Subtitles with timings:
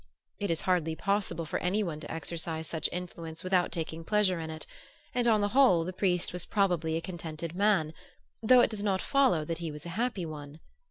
[0.39, 4.49] It is hardly possible for any one to exercise such influence without taking pleasure in
[4.49, 4.65] it;
[5.13, 7.93] and on the whole the priest was probably a contented man;
[8.41, 10.59] though it does not follow that he was a happy one.